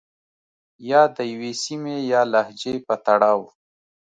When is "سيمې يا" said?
1.63-2.21